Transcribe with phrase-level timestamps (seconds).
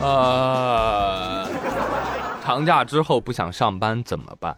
[0.00, 1.46] 呃，
[2.42, 4.56] 长假之后不想上班怎么办？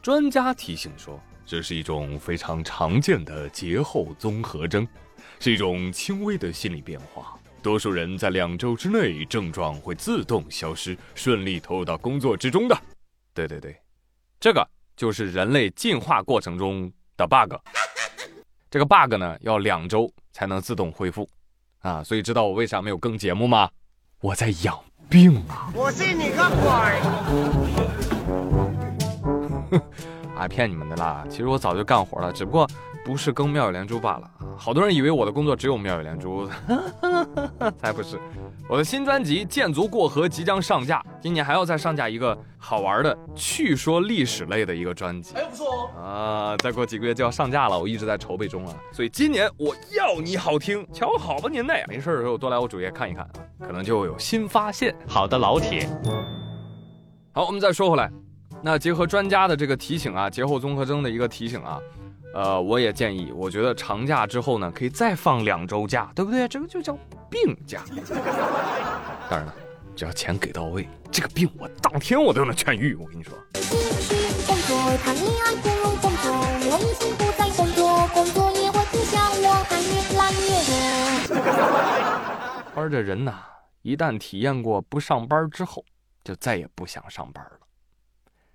[0.00, 4.86] 专家提醒说，这是一种非常常见的节后综合征，
[5.40, 7.34] 是一种轻微的心理变化。
[7.60, 12.76] 多数人在两周之内症状会自动消失，顺利投入到工作之中的。
[13.34, 13.76] 对对对，
[14.38, 14.64] 这个
[14.96, 17.54] 就是人类进化过程中的 bug。
[18.70, 21.28] 这个 bug 呢，要两周才能自动恢复
[21.80, 22.02] 啊！
[22.02, 23.68] 所以知道我为啥没有更节目吗？
[24.22, 24.78] 我在养
[25.10, 25.66] 病啊！
[25.74, 26.70] 我信你个鬼！
[30.36, 31.24] 啊， 骗你们的啦！
[31.28, 32.64] 其实我早就干活了，只不过
[33.04, 34.46] 不是更妙语连珠罢了啊！
[34.56, 36.48] 好多人以为我的工作只有妙语连珠，
[37.78, 38.18] 才不是！
[38.68, 46.00] 我的新专辑《剑足过河》即将上架，今年还要再上架一个好玩的趣说历史类的一个专辑，哎，不错哦！
[46.00, 53.28] 啊，再过几个月就要上架了，我一直在筹备中啊，所以今年我要你好听，瞧好吧您呢，没事的时候多来我主页看一看，
[53.60, 54.94] 可能就有新发现。
[55.08, 55.88] 好的，老铁。
[57.32, 58.10] 好，我们再说回来，
[58.62, 61.80] 那结合专家的这个提醒啊，节后综合征的一个提醒啊。
[62.34, 66.48] 呃，我也建议，我觉得长假之后呢，可以再放两周假，对不对？
[66.48, 66.96] 这个就叫
[67.28, 67.82] 病假。
[69.28, 69.54] 当然了，
[69.94, 72.94] 只要钱给到位，这个病我当天我都能痊愈。
[72.94, 73.34] 我跟你说。
[82.74, 83.34] 而这人呐，
[83.82, 85.84] 一旦体验过不上班之后，
[86.24, 87.58] 就再也不想上班了。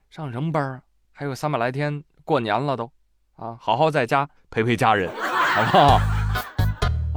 [0.10, 0.82] 上什么班啊？
[1.12, 2.92] 还有三百来天，过年了都。
[3.38, 6.00] 啊，好好在家陪陪家人， 好不好？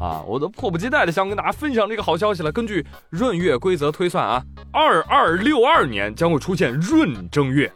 [0.00, 2.50] 啊，我都迫不及待的想跟大家分享这个好消息了。
[2.50, 7.70] 根据闰月规则推算啊，二二六二年将会出现闰正月，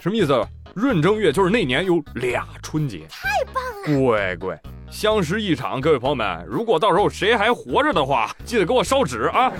[0.00, 0.46] 什么意思？
[0.74, 3.62] 闰正月就是那年有俩春节，太棒
[3.94, 4.06] 了！
[4.06, 9.50] 乖乖，相识一场，各位朋友们，如果到时候谁还活着的话，记得给我烧纸啊！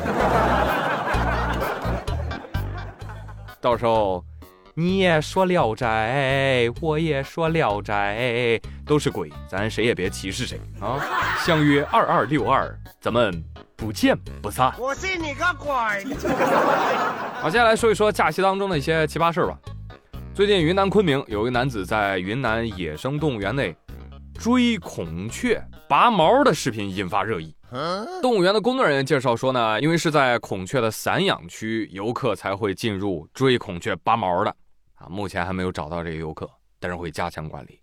[3.60, 4.24] 到时候。
[4.80, 10.98] 你也说《聊斋》，我也说《聊斋》，都是鬼，咱谁也别歧视谁啊！
[11.44, 13.44] 相约二二六二，咱们
[13.76, 14.72] 不见不散。
[14.78, 15.68] 我信你个鬼！
[17.42, 19.58] 好，接下来说一说假期当中的一些奇葩事儿吧。
[20.32, 23.76] 最近云南昆明有一个男子在云南野生动物园内
[24.32, 27.54] 追孔雀拔毛的视频引发热议。
[28.22, 34.56] 动物园的工作人员介绍说呢，因为是在孔雀的散养区，游客才会进入追孔雀拔毛的。
[35.00, 37.80] 啊，目前还没有找到这个游客，但是会加强管理。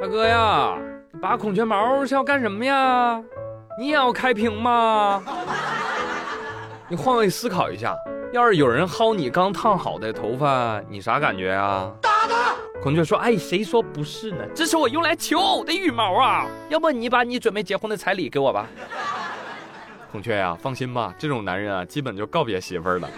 [0.00, 0.76] 大哥呀，
[1.20, 3.22] 拔孔雀毛是要干什么呀？
[3.78, 5.24] 你也要开屏吗？
[6.88, 7.96] 你换位思考一下，
[8.34, 11.90] 要是有人薅你刚烫好的头发，你啥感觉啊？
[12.02, 12.54] 打他！
[12.82, 14.44] 孔雀说：“哎，谁说不是呢？
[14.54, 16.44] 这是我用来求偶的羽毛啊！
[16.68, 18.66] 要不你把你准备结婚的彩礼给我吧。”
[20.12, 23.08] 孔雀呀，放心吧，这种男人啊，基本就告别媳妇儿了。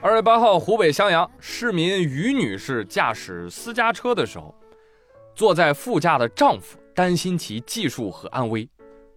[0.00, 4.54] 二月八号，湖北襄阳市民于女士驾驶私家车的时候，
[5.34, 8.68] 坐在副驾的丈夫担心其技术和安危，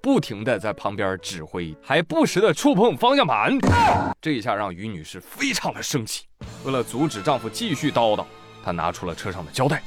[0.02, 3.56] 不停的在旁边指挥，还不时的触碰方向盘。
[4.20, 6.26] 这一下让于女士非常的生气。
[6.66, 8.26] 为了阻止丈夫继续叨叨，
[8.66, 9.84] 她拿出了车上的胶带，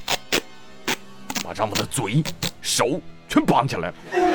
[1.43, 2.23] 把丈夫的嘴、
[2.61, 4.34] 手全绑起来了。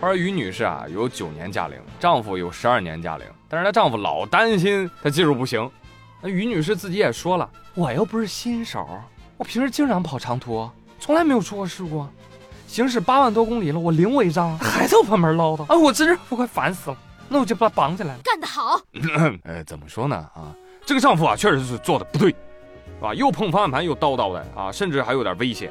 [0.00, 5.70] 而于女士啊，有九年驾龄，丈夫有十二年驾龄，但是她丈夫老担心她技术不行。
[6.22, 8.86] 那于女士自己也说了，我又不是新手，
[9.36, 10.68] 我平时经常跑长途，
[10.98, 12.06] 从来没有出过事故，
[12.66, 16.96] 行驶八万多公里了，我领我一张， 还在我旁边唠叨，啊，我真是我快烦死了。
[17.28, 18.20] 那我就把她绑起来了。
[18.24, 18.80] 干得好！
[19.44, 20.16] 呃， 怎么说呢？
[20.34, 20.52] 啊，
[20.84, 22.34] 这个丈夫啊，确实是做的不对，
[23.00, 25.70] 啊，又碰方向盘又叨叨的啊，甚至还有点危险。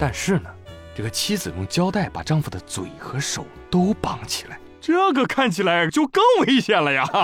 [0.00, 0.50] 但是呢？
[0.94, 7.04] 这个妻子用胶带把丈夫的嘴和手都绑起来，这个看起来就更危险了呀！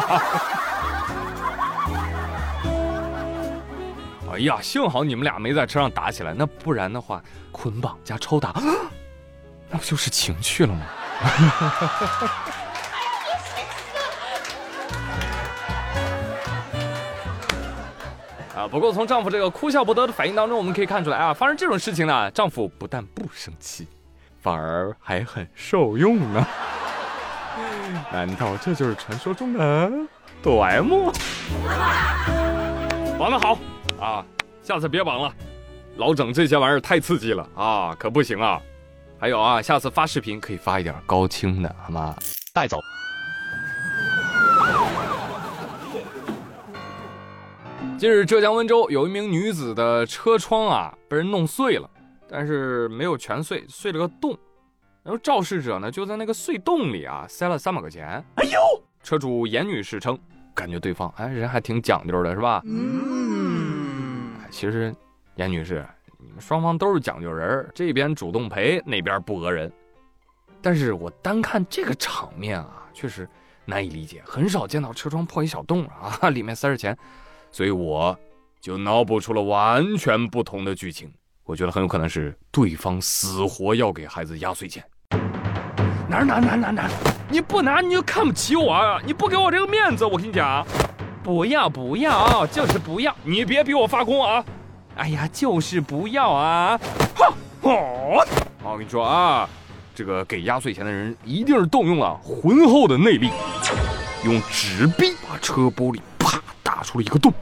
[4.33, 8.55] 哎呀，幸好你们俩没在车上打起来，那不然的话，捆绑加抽打，
[9.69, 10.87] 那不就是情趣了吗？
[18.71, 23.87] 不过从丈夫这个哭笑不得的反应当中，我们可以看出来啊，发生这种事情呢，丈夫不但不生气，
[24.43, 26.47] 反而还很受用呢。
[28.13, 29.91] 难道这就是传说中的
[30.43, 31.11] 抖 M？
[33.19, 33.59] 绑得好
[34.01, 34.25] 啊！
[34.63, 35.33] 下次别绑了，
[35.97, 38.61] 老整这些玩意儿太刺激了啊，可不行啊！
[39.19, 42.15] 还有啊，下次发视频可以发一点高清的，好吗？
[42.53, 42.79] 带走。
[47.99, 51.91] 近日，浙江温州有一名女子的车窗啊被人弄碎了，
[52.29, 54.39] 但是没有全碎，碎了个洞。
[55.03, 58.25] 然后肇事者呢就在那个碎洞里啊塞了三百块钱。
[58.37, 58.61] 哎呦！
[59.03, 60.17] 车主严女士称，
[60.55, 62.63] 感觉对方哎人还挺讲究的，是吧？
[62.67, 64.31] 嗯。
[64.49, 64.95] 其实
[65.35, 65.85] 严女士，
[66.19, 69.73] 你们双方都是讲究人，这边主动赔，那边不讹人。
[70.63, 73.29] 但是我单看这个场面啊，确实
[73.65, 76.97] 难以理解，很少见到车窗破一小洞啊， 里面塞着钱，
[77.51, 78.17] 所以我
[78.61, 81.13] 就脑补出了完全不同的剧情。
[81.45, 84.85] 我觉得很有可能是对方死活要给孩子压岁钱。
[86.09, 86.89] 拿拿拿拿拿！
[87.31, 88.99] 你不拿你就看不起我啊！
[89.05, 90.67] 你不给我这个面子，我跟你讲，
[91.23, 93.15] 不要不要，就是不要！
[93.23, 94.45] 你别逼我发功啊！
[94.97, 96.81] 哎呀，就是不要啊！
[97.15, 97.33] 哈！
[97.63, 98.27] 哦！
[98.65, 99.49] 我跟你说啊。
[99.95, 103.31] 这个给压岁钱的人一定是动用了浑厚的内力，
[104.25, 106.01] 用纸币把车玻璃
[106.79, 107.33] 打出了一个洞，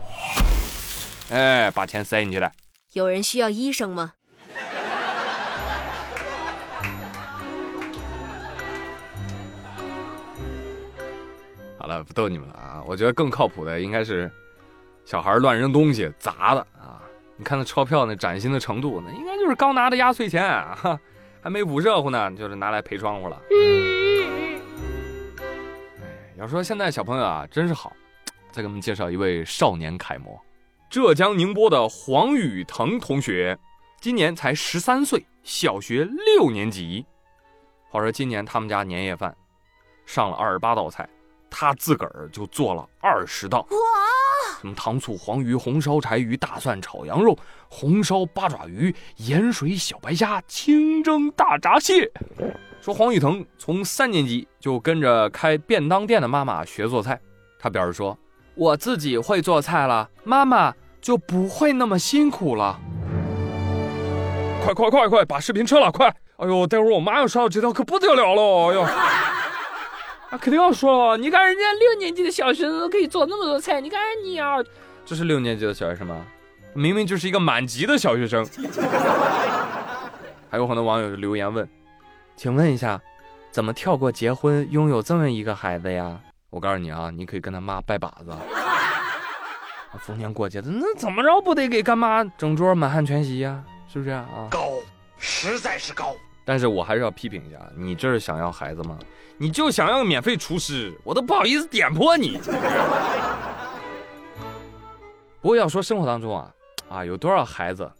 [1.30, 2.50] 哎，把钱塞进去了。
[2.94, 4.14] 有人需要医生吗？
[11.78, 12.82] 好了，不逗你们了啊！
[12.86, 14.32] 我觉得更靠谱的应该是
[15.04, 17.02] 小孩乱扔东西砸的啊！
[17.36, 20.98] 你看那钞票那崭新的程度，那应该就是刚拿的压岁钱啊！
[21.42, 23.38] 还没捂热乎呢，就是拿来赔窗户了。
[23.50, 25.44] 哎，
[26.38, 27.94] 要说现在小朋友啊，真是好。
[28.56, 30.40] 再给我们介绍一位少年楷模，
[30.88, 33.58] 浙江宁波的黄宇腾同学，
[34.00, 37.04] 今年才十三岁，小学六年级。
[37.90, 39.36] 话说今年他们家年夜饭
[40.06, 41.06] 上了二十八道菜，
[41.50, 43.58] 他自个儿就做了二十道。
[43.58, 43.76] 哇
[44.58, 47.38] 什么糖醋黄鱼、红烧柴鱼、大蒜炒羊肉、
[47.68, 52.10] 红烧八爪鱼、盐水小白虾、清蒸大闸蟹。
[52.80, 57.20] 说黄宇腾从三年级就跟着开便当店的妈妈学做菜，
[57.58, 58.18] 他表示说
[58.56, 62.80] ：“我自己会做菜了，妈妈就不会那么辛苦了。”
[64.64, 66.08] 快快快快，把视频撤了，快！
[66.38, 68.70] 哎呦，待会儿我妈要刷到这条，可不得了了！
[68.70, 68.82] 哎呦。
[70.28, 71.16] 啊，肯定要说了！
[71.16, 74.56] 你看人家六年级的小学生都可以做那么多菜，你看你啊，
[75.04, 76.26] 这是六年级的小学生吗？
[76.74, 78.44] 明明就是一个满级的小学生。
[80.50, 81.68] 还有很多网友留言问
[82.34, 83.00] ：“请问一下，
[83.52, 86.18] 怎么跳过结婚，拥有这么一个孩子呀？”
[86.50, 88.32] 我告诉你啊，你可以跟他妈拜把子。
[90.00, 93.64] 逢年过节的，那怎么着不得给干妈整桌满汉全席呀？
[93.88, 94.26] 是不是啊？
[94.50, 94.68] 高，
[95.16, 96.14] 实在是高。
[96.44, 98.98] 但是我还是要批评一下，你这是想要孩子吗？
[99.38, 102.38] 你就想要免费厨师，我都不好意思点破你。
[105.40, 106.52] 不过要说生活当中啊，
[106.90, 107.90] 啊有多少孩子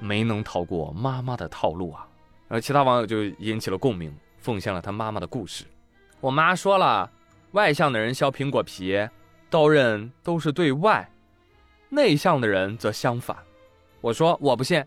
[0.00, 2.06] 没能逃过妈妈的套路啊？
[2.46, 5.64] 然后其他网友就引起了共鸣，奉献了他妈妈的故事。
[6.20, 7.10] 我妈说了，
[7.52, 9.08] 外向的人削苹果皮，
[9.48, 11.02] 刀刃都是对外；
[11.88, 13.36] 内向的人则相反。
[14.00, 14.84] 我说我不信，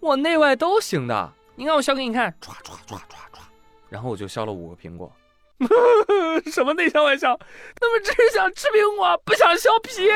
[0.00, 1.32] 我内外都行的。
[1.56, 3.40] 你看我削给你看，唰唰唰唰唰，
[3.88, 5.10] 然后我就削了五个苹果。
[6.52, 7.38] 什么内向外向？
[7.80, 10.10] 他们只是想吃苹果，不想削皮。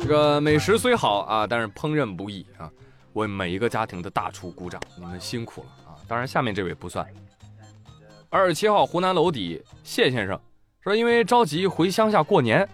[0.00, 2.68] 这个美食虽好啊，但是烹饪不易啊，
[3.12, 5.87] 为每一个家庭的大厨鼓掌，你们辛苦了！
[6.08, 7.06] 当然，下面这位不算。
[8.30, 10.40] 二十七号湖南娄底谢先生
[10.82, 12.66] 说，因为着急回乡下过年，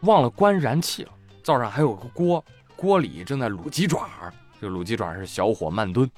[0.00, 1.10] 忘了关燃气了。
[1.42, 2.44] 灶上还有个锅，
[2.76, 4.08] 锅里正在卤鸡爪
[4.60, 6.10] 这卤鸡爪是小火慢炖，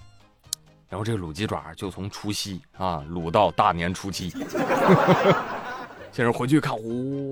[0.88, 4.30] 然后这个卤鸡爪就从除夕啊卤到大年初七。
[6.12, 6.74] 先生回去看，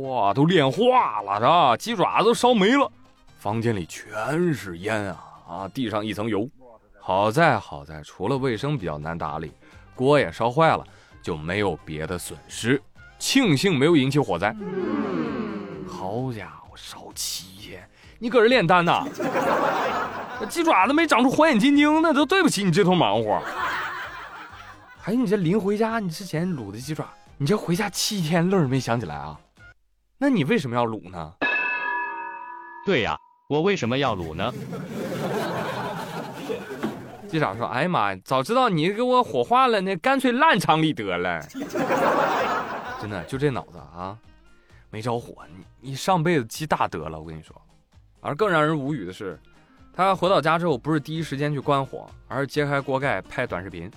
[0.03, 2.91] 哇，都炼化了，是鸡爪都烧没了，
[3.38, 6.49] 房间里全是烟啊啊，地上一层油。
[7.07, 9.53] 好在好在，除了卫生比较难打理，
[9.95, 10.83] 锅也烧坏了，
[11.21, 12.83] 就没有别的损失。
[13.19, 14.57] 庆幸没有引起火灾。
[15.87, 17.87] 好家伙，烧七天，
[18.19, 19.07] 你搁这炼丹呐？
[20.41, 23.39] 那鸡爪子没长出火眼金睛，那都对不起你这头忙活。
[24.99, 27.07] 还有你这临回家，你之前卤的鸡爪，
[27.37, 29.39] 你这回家七天愣是没想起来啊？
[30.17, 31.35] 那你为什么要卤呢？
[32.87, 33.15] 对呀，
[33.51, 34.51] 我为什么要卤呢？
[37.35, 41.45] 机长说：“哎呀妈呀，早知道你给我火化了，那干脆烂厂里得了。
[43.00, 44.17] 真的就这脑子啊，
[44.88, 47.61] 没着火，你你上辈子积大德了，我跟你说。
[48.21, 49.37] 而更让人无语的是。”
[49.93, 53.91] 他回到家之后，不是第一时间去关火，而是揭开锅盖拍短视频，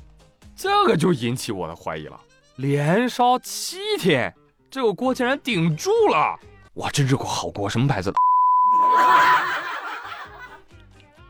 [0.55, 2.19] 这个就引起我的怀疑了。
[2.55, 4.33] 连烧七天，
[4.71, 6.39] 这个锅竟然顶住了！
[6.75, 8.17] 哇，真是锅好锅，什么牌子的？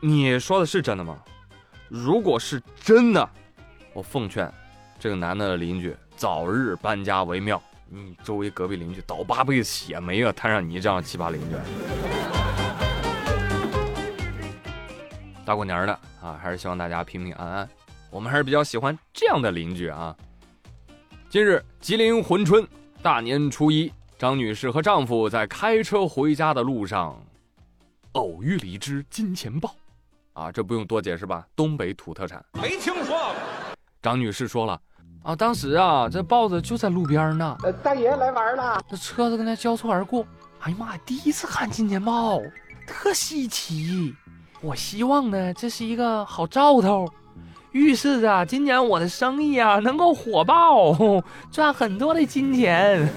[0.00, 1.18] 你说的是真的吗？
[1.88, 3.30] 如果是真的，
[3.94, 4.52] 我奉劝
[4.98, 7.60] 这个男的邻居早日搬家为妙。
[7.88, 11.56] 你周围隔壁邻居倒八辈子血霉啊摊上你这样奇葩邻居。
[15.46, 17.68] 大过年的啊，还是希望大家平平安安。
[18.10, 20.14] 我们还是比较喜欢这样的邻居啊。
[21.30, 22.68] 近日，吉林珲春
[23.00, 27.18] 大年初一，张女士和丈夫在开车回家的路上，
[28.12, 29.74] 偶遇了一只金钱豹。
[30.38, 31.44] 啊，这不用多解释吧？
[31.56, 33.34] 东北土特产，没听说过。
[34.00, 34.80] 张女士说了，
[35.24, 37.56] 啊，当时啊，这豹子就在路边呢。
[37.64, 38.80] 呃，大爷来玩了。
[38.88, 40.24] 这车子跟他交错而过。
[40.60, 42.40] 哎呀妈呀，第一次看金钱豹，
[42.86, 44.14] 特稀奇。
[44.60, 47.12] 我希望呢，这是一个好兆头，
[47.72, 50.94] 预示着今年我的生意啊能够火爆，
[51.50, 53.08] 赚很多的金钱。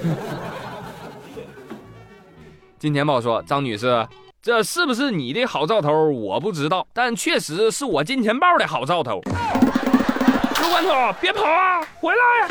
[2.79, 4.07] 金钱豹说：“张女士。”
[4.43, 6.09] 这是不是你的好兆头？
[6.09, 9.21] 我不知道，但确实是我金钱豹的好兆头。
[9.21, 12.47] 刘罐头，别跑啊，回来！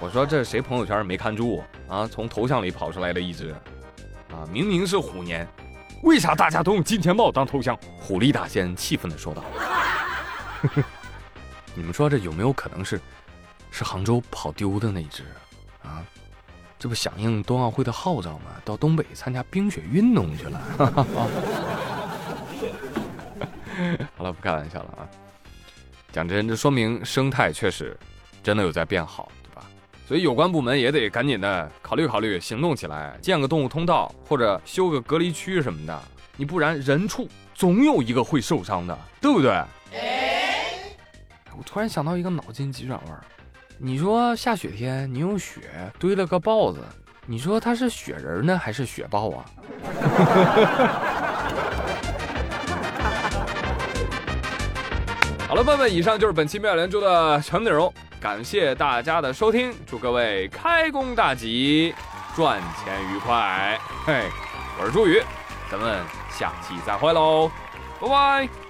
[0.00, 2.06] 我说这谁朋友圈没看住啊？
[2.06, 3.52] 从头像里跑出来的一只，
[4.30, 5.48] 啊，明明是虎年，
[6.02, 7.74] 为啥大家都用金钱豹当头像？
[7.98, 9.42] 虎力大仙气愤的说道
[11.74, 13.00] ：“你们说这有没有可能是，
[13.70, 15.24] 是杭州跑丢的那只？”
[16.78, 18.52] 这不响应冬奥会的号召吗？
[18.64, 20.60] 到东北参加冰雪运动去了。
[24.16, 25.08] 好了，不开玩笑了啊！
[26.12, 27.96] 讲真，这说明生态确实
[28.42, 29.62] 真的有在变好，对吧？
[30.06, 36.02] 所以有关部门也得赶紧的考虑考虑，行动起来，建个动物通道或者修个隔离区什么的。
[36.36, 39.62] 你不然人畜总有一个会受伤的，对不对？
[41.56, 43.24] 我突然想到一个脑筋急转弯。
[43.78, 45.60] 你说下雪天，你用雪
[45.98, 46.80] 堆了个豹子，
[47.26, 49.44] 你说它是雪人呢，还是雪豹啊？
[55.46, 61.94] 好了，朋友们，以上就是本期妙连珠的全部内容，感谢大家的收听，祝各位开工大吉，
[62.34, 63.78] 赚钱愉快。
[64.06, 64.24] 嘿，
[64.80, 65.22] 我是朱宇，
[65.70, 67.50] 咱们下期再会喽，
[68.00, 68.65] 拜拜。